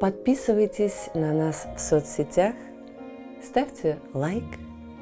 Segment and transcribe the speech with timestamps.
[0.00, 2.54] Подписывайтесь на нас в соцсетях,
[3.42, 4.44] ставьте лайк,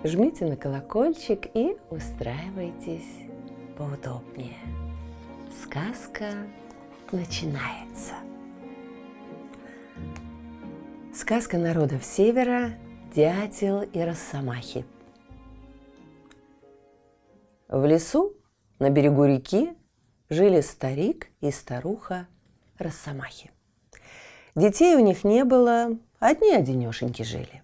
[0.04, 3.26] жмите на колокольчик и устраивайтесь
[3.76, 4.56] поудобнее.
[5.62, 6.26] Сказка
[7.10, 8.14] начинается.
[11.12, 12.74] Сказка народов Севера
[13.12, 14.84] «Дятел и Росомахи».
[17.66, 18.32] В лесу
[18.78, 19.76] на берегу реки
[20.30, 22.28] жили старик и старуха
[22.78, 23.53] Росомахи.
[24.54, 27.62] Детей у них не было, одни одинешеньки жили.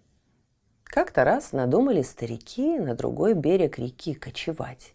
[0.83, 4.95] Как-то раз надумали старики на другой берег реки кочевать.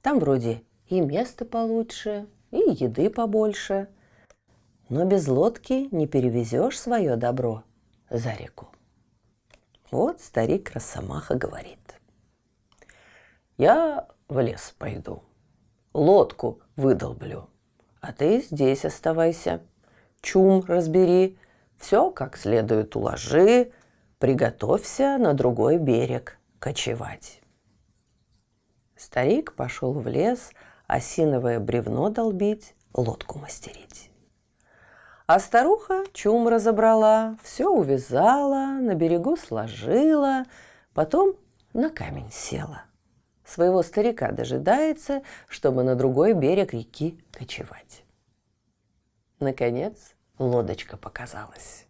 [0.00, 3.88] Там вроде и место получше, и еды побольше.
[4.88, 7.62] Но без лодки не перевезешь свое добро
[8.08, 8.68] за реку.
[9.90, 12.00] Вот старик Росомаха говорит.
[13.58, 15.22] Я в лес пойду,
[15.92, 17.50] лодку выдолблю,
[18.00, 19.60] а ты здесь оставайся.
[20.24, 21.36] Чум разбери,
[21.76, 23.72] все как следует уложи,
[24.18, 27.42] приготовься на другой берег кочевать.
[28.96, 30.52] Старик пошел в лес
[30.86, 34.10] осиновое бревно долбить, лодку мастерить.
[35.26, 40.44] А старуха чум разобрала, все увязала, на берегу сложила,
[40.94, 41.36] потом
[41.74, 42.84] на камень села.
[43.44, 48.04] Своего старика дожидается, чтобы на другой берег реки кочевать.
[49.40, 51.86] Наконец лодочка показалась.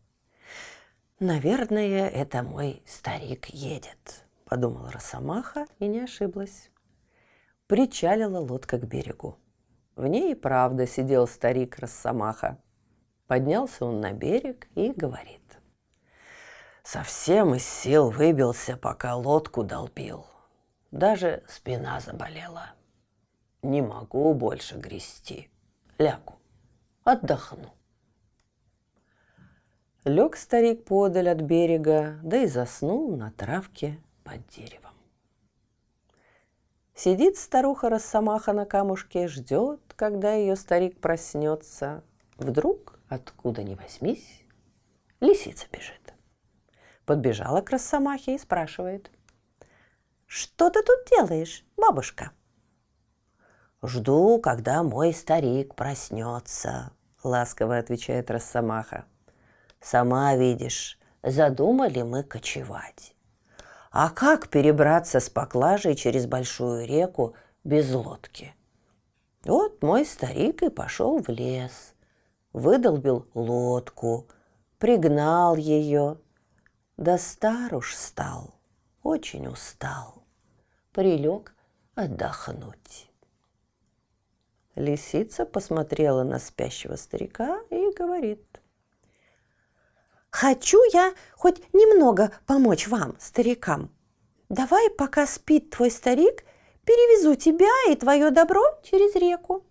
[1.21, 6.71] «Наверное, это мой старик едет»,– подумала Росомаха и не ошиблась
[7.67, 9.39] причалила лодка к берегу.
[9.97, 12.59] В ней и правда сидел старик Росомаха.
[13.27, 15.41] Поднялся он на берег и говорит.
[16.83, 20.27] Совсем из сил выбился, пока лодку долбил.
[20.91, 22.75] Даже спина заболела.
[23.63, 25.51] Не могу больше грести.
[25.99, 26.35] Лягу,
[27.05, 27.73] отдохну.
[30.05, 34.93] Лег старик подаль от берега, да и заснул на травке под деревом.
[36.95, 42.05] Сидит старуха Росомаха на камушке, ждет, когда ее старик проснется.
[42.37, 44.43] Вдруг, откуда ни возьмись,
[45.21, 46.13] лисица бежит.
[47.07, 49.11] Подбежала к Росомахе и спрашивает.
[50.27, 52.33] «Что ты тут делаешь, бабушка?»
[53.83, 59.07] «Жду, когда мой старик проснется»,— ласково отвечает Росомаха.
[59.85, 63.15] «Сама видишь, задумали мы кочевать.
[63.91, 67.35] А как перебраться с поклажей через большую реку
[67.65, 68.55] без лодки?
[69.45, 71.93] Вот мой старик и пошел в лес,
[72.55, 74.27] выдолбил лодку,
[74.79, 76.17] пригнал ее.
[76.97, 78.55] Да стар уж стал,
[79.03, 80.25] очень устал,
[80.93, 81.55] прилег
[81.95, 83.11] отдохнуть.
[84.77, 88.41] Лисица посмотрела на спящего старика и говорит–
[90.35, 93.89] Хочу я хоть немного помочь вам, старикам.
[94.49, 96.43] Давай, пока спит твой старик,
[96.85, 99.65] перевезу тебя и твое добро через реку.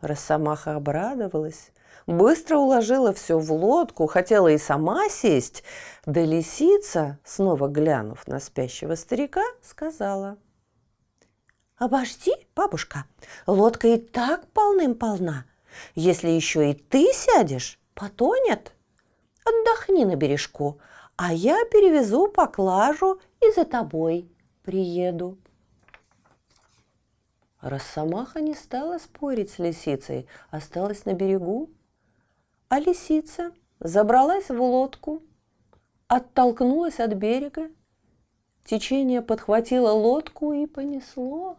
[0.00, 1.70] Росомаха обрадовалась,
[2.08, 5.62] быстро уложила все в лодку, хотела и сама сесть,
[6.04, 10.36] да лисица, снова глянув на спящего старика, сказала.
[11.76, 13.04] «Обожди, бабушка,
[13.46, 15.44] лодка и так полным-полна.
[15.94, 18.72] Если еще и ты сядешь, потонет».
[19.48, 20.78] Отдохни на бережку,
[21.16, 24.30] а я перевезу поклажу и за тобой
[24.62, 25.38] приеду.
[27.60, 31.70] Росомаха не стала спорить с лисицей, осталась на берегу.
[32.68, 35.22] А лисица забралась в лодку,
[36.06, 37.70] оттолкнулась от берега.
[38.64, 41.56] Течение подхватило лодку и понесло.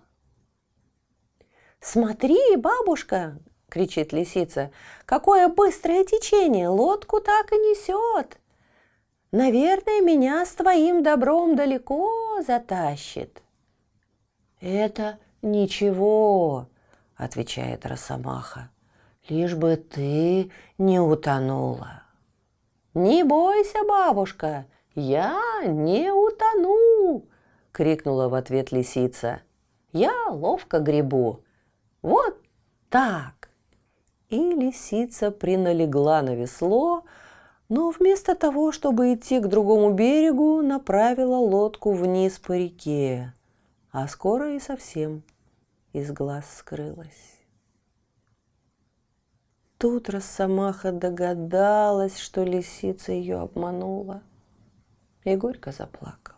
[1.81, 3.39] «Смотри, бабушка!»–
[3.69, 4.71] кричит лисица.
[5.05, 6.67] «Какое быстрое течение!
[6.67, 8.37] Лодку так и несет!
[9.31, 13.41] Наверное, меня с твоим добром далеко затащит».
[14.59, 16.67] «Это ничего»,–
[17.15, 18.71] отвечает Росомаха,–
[19.29, 22.03] «лишь бы ты не утонула».
[22.95, 27.23] «Не бойся, бабушка, я не утону!»–
[27.71, 29.41] крикнула в ответ лисица.
[29.93, 31.43] «Я ловко гребу.
[32.01, 32.35] Вот
[32.89, 33.48] так!»
[34.29, 37.03] И лисица приналегла на весло,
[37.67, 43.33] но вместо того, чтобы идти к другому берегу, направила лодку вниз по реке,
[43.91, 45.23] а скоро и совсем
[45.93, 47.39] из глаз скрылась.
[49.77, 54.21] Тут Росомаха догадалась, что лисица ее обманула,
[55.23, 56.35] и горько заплакала.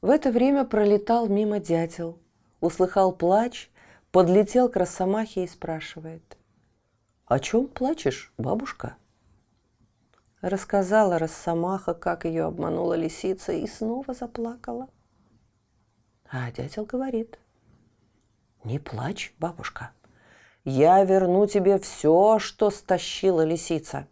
[0.00, 2.18] В это время пролетал мимо дятел,
[2.60, 3.70] услыхал плач,
[4.10, 6.36] подлетел к Росомахе и спрашивает.
[7.26, 8.96] «О чем плачешь, бабушка?»
[10.40, 14.88] Рассказала Росомаха, как ее обманула лисица, и снова заплакала.
[16.30, 17.38] А дятел говорит.
[18.64, 19.92] «Не плачь, бабушка
[20.68, 24.06] я верну тебе все, что стащила лисица.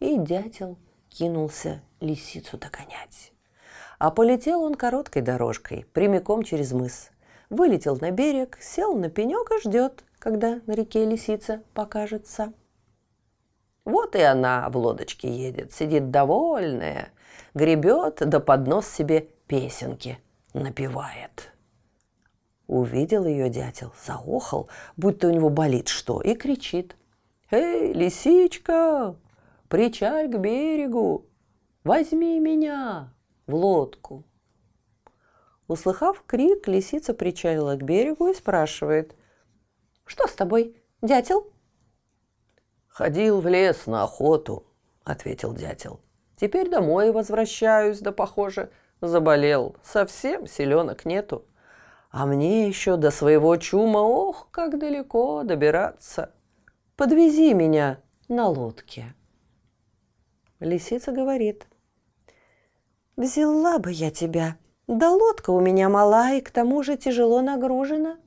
[0.00, 0.78] И дятел
[1.08, 3.32] кинулся лисицу догонять.
[3.98, 7.10] А полетел он короткой дорожкой, прямиком через мыс.
[7.50, 12.52] Вылетел на берег, сел на пенек и ждет, когда на реке лисица покажется.
[13.84, 17.08] Вот и она в лодочке едет, сидит довольная,
[17.54, 20.20] гребет, да под нос себе песенки
[20.54, 21.52] напевает.
[22.68, 26.94] Увидел ее дятел, заохал, будто у него болит что, и кричит.
[27.50, 29.16] «Эй, лисичка,
[29.68, 31.26] причаль к берегу,
[31.82, 33.12] возьми меня
[33.48, 34.24] в лодку!»
[35.70, 39.14] Услыхав крик, лисица причалила к берегу и спрашивает.
[40.04, 41.52] «Что с тобой, дятел?»
[42.88, 44.66] «Ходил в лес на охоту»,—
[45.04, 46.00] ответил дятел.
[46.34, 49.76] «Теперь домой возвращаюсь, да, похоже, заболел.
[49.84, 51.46] Совсем селенок нету».
[52.10, 56.34] А мне еще до своего чума, ох, как далеко добираться.
[56.96, 59.14] Подвези меня на лодке.
[60.58, 61.68] Лисица говорит,
[63.14, 64.56] взяла бы я тебя,
[64.90, 68.18] да лодка у меня мала и к тому же тяжело нагружена.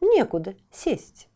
[0.00, 1.28] Некуда сесть.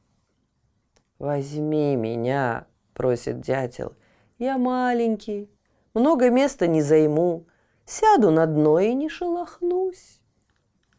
[1.18, 3.94] Возьми меня, просит дятел.
[4.38, 5.50] Я маленький,
[5.94, 7.46] много места не займу.
[7.84, 10.20] Сяду на дно и не шелохнусь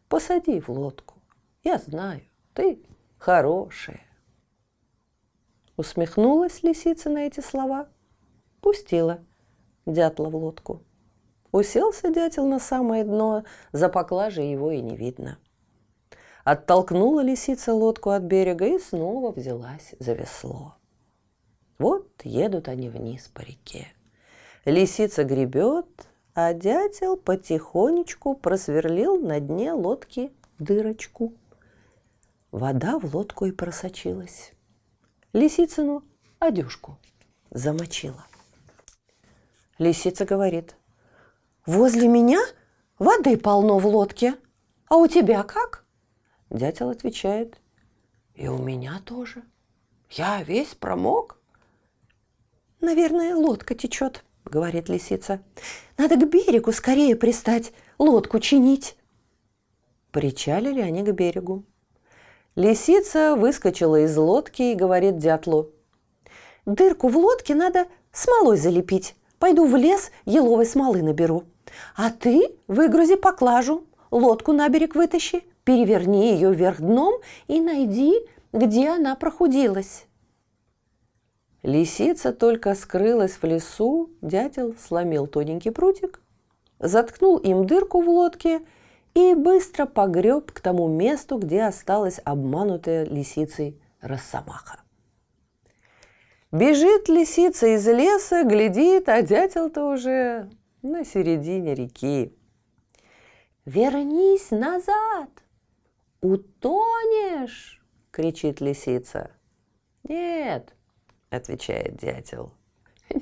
[0.08, 1.22] посади в лодку.
[1.62, 2.20] Я знаю,
[2.52, 2.84] ты
[3.16, 4.02] хорошая.
[5.78, 7.88] Усмехнулась лисица на эти слова,
[8.60, 9.24] пустила
[9.86, 10.82] дятла в лодку.
[11.52, 15.38] Уселся дятел на самое дно, за поклажей его и не видно.
[16.44, 20.76] Оттолкнула лисица лодку от берега и снова взялась за весло.
[21.78, 23.88] Вот едут они вниз по реке.
[24.64, 25.86] Лисица гребет,
[26.34, 31.34] а дятел потихонечку просверлил на дне лодки дырочку.
[32.52, 34.52] Вода в лодку и просочилась.
[35.32, 36.02] Лисицыну
[36.38, 36.98] одежку
[37.50, 38.26] замочила.
[39.78, 40.76] Лисица говорит,
[41.70, 42.40] возле меня
[42.98, 44.34] воды полно в лодке,
[44.88, 45.84] а у тебя как?
[46.50, 47.60] Дятел отвечает,
[48.34, 49.42] и у меня тоже.
[50.10, 51.38] Я весь промок.
[52.80, 55.42] Наверное, лодка течет,— говорит лисица.
[55.98, 58.96] «Надо к берегу скорее пристать, лодку чинить».
[60.12, 61.64] Причалили они к берегу.
[62.56, 65.70] Лисица выскочила из лодки и говорит дятлу.
[66.64, 69.14] «Дырку в лодке надо смолой залепить.
[69.40, 71.44] Пойду в лес, еловой смолы наберу.
[71.96, 78.14] А ты выгрузи поклажу, лодку на берег вытащи, переверни ее вверх дном и найди,
[78.52, 80.06] где она прохудилась».
[81.62, 86.22] Лисица только скрылась в лесу, дятел сломил тоненький прутик,
[86.78, 88.60] заткнул им дырку в лодке
[89.14, 94.80] и быстро погреб к тому месту, где осталась обманутая лисицей Росомаха.
[96.52, 100.50] Бежит лисица из леса, глядит, а дятел-то уже
[100.82, 102.36] на середине реки.
[103.64, 105.30] «Вернись назад!
[106.20, 107.80] Утонешь!»—
[108.10, 109.30] кричит лисица.
[110.02, 110.74] «Нет,–
[111.30, 112.52] отвечает дятел.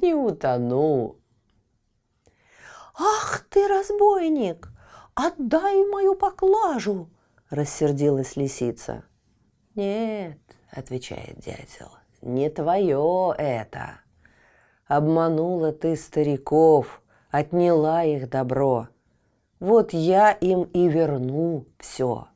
[0.00, 1.16] «Не утону».
[2.94, 4.68] «Ах ты, разбойник!
[5.14, 7.10] Отдай мою поклажу!»–
[7.50, 9.04] рассердилась лисица.
[9.74, 10.38] «Нет»,–
[10.70, 11.90] отвечает дятел,–
[12.20, 14.00] «не твое это.
[14.86, 18.88] Обманула ты стариков, отняла их добро.
[19.60, 22.28] Вот я им и верну все».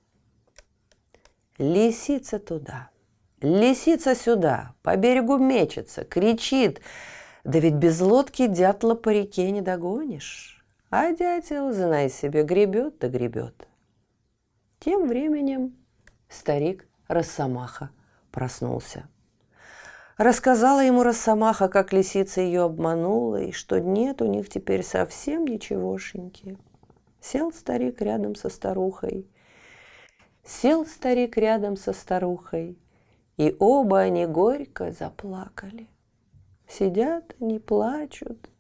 [1.59, 2.91] Лисица туда–
[3.43, 6.81] Лисица сюда, по берегу мечется, кричит.
[7.43, 10.65] Да ведь без лодки дятла по реке не догонишь.
[10.91, 13.67] А дятел, знай себе, гребет да гребет.
[14.79, 15.77] Тем временем
[16.29, 17.91] старик Росомаха
[18.31, 19.09] проснулся.
[20.19, 26.59] Рассказала ему Росомаха, как лисица ее обманула, и что нет у них теперь совсем ничегошеньки.
[27.21, 29.26] Сел старик рядом со старухой.
[30.45, 32.76] Сел старик рядом со старухой
[33.37, 35.87] И оба они горько заплакали.
[36.69, 38.50] Сидят, не плачут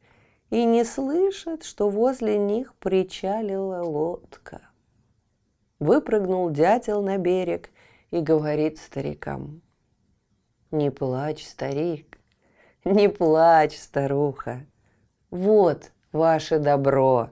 [0.50, 4.60] и не слышат, что возле них причалила лодка.
[5.80, 7.70] Выпрыгнул дятел на берег
[8.10, 9.62] и говорит старикам.
[10.72, 12.18] Не плачь, старик,
[12.84, 14.64] не плачь, старуха.
[15.30, 17.28] Вот ваше добро,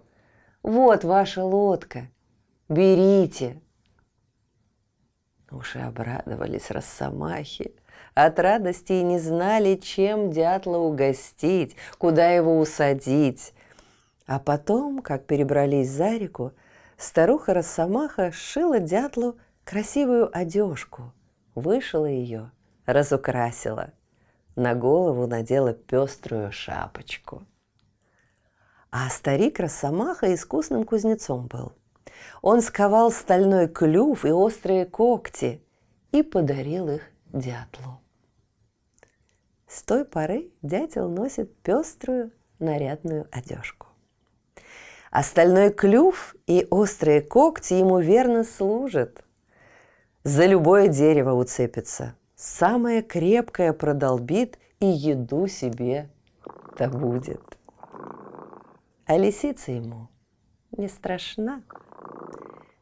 [0.63, 2.11] вот ваша лодка,
[2.69, 3.63] берите.
[5.51, 7.75] Уши обрадовались росомахи.
[8.13, 13.55] От радости и не знали, чем дятла угостить, куда его усадить.
[14.27, 16.53] А потом, как перебрались за реку,
[16.99, 21.15] старуха Росомаха сшила дятлу красивую одежку,
[21.55, 22.51] вышила ее,
[22.93, 23.91] разукрасила.
[24.57, 27.45] На голову надела пеструю шапочку.
[28.91, 31.73] А старик Росомаха искусным кузнецом был.
[32.43, 35.63] Он сковал стальной клюв и острые когти
[36.11, 38.01] и подарил их дятлу.
[39.69, 43.87] С той поры дятел носит пеструю нарядную одежку.
[45.11, 49.25] Остальной клюв и острые когти ему верно служат.
[50.23, 56.11] За любое дерево уцепится, самое крепкое продолбит и еду себе
[56.79, 57.59] добудет.
[59.05, 60.09] А лисица ему
[60.71, 61.63] не страшна.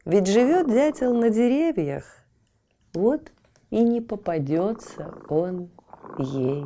[0.04, 2.04] Ведь живет дятел на деревьях.
[2.94, 3.32] Вот
[3.70, 5.70] и не попадется он
[6.18, 6.64] ей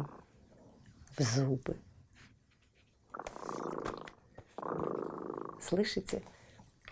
[1.16, 1.78] в зубы.
[5.60, 6.22] Слышите?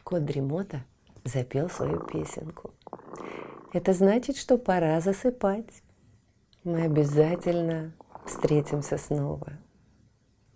[0.02, 0.82] Кот Дремота
[1.24, 2.72] запел свою песенку.
[3.72, 5.82] Это значит, что пора засыпать.
[6.62, 7.94] Мы обязательно
[8.26, 9.58] встретимся снова.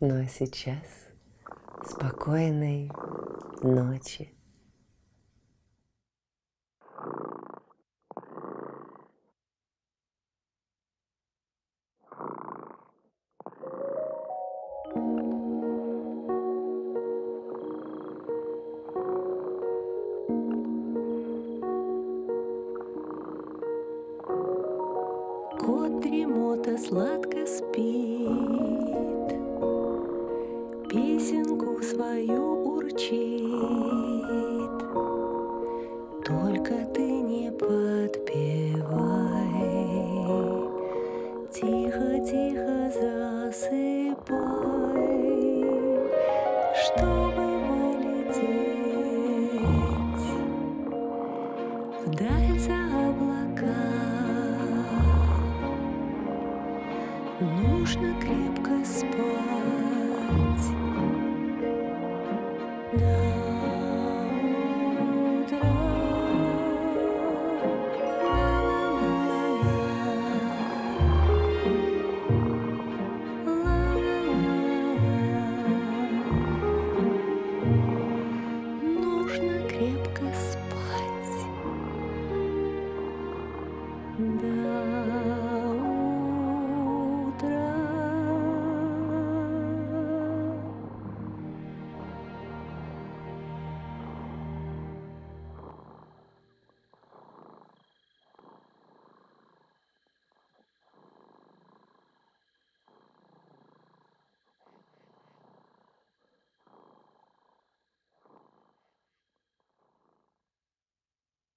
[0.00, 0.86] Ну а сейчас
[1.82, 2.90] спокойной
[3.62, 4.33] ночи.
[26.78, 28.28] Сладко спит,
[30.88, 34.53] Песенку свою урчит.
[62.94, 63.23] No.